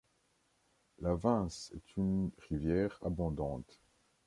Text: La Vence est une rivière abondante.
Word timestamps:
La 0.97 1.13
Vence 1.13 1.71
est 1.75 1.95
une 1.95 2.31
rivière 2.49 2.97
abondante. 3.05 3.79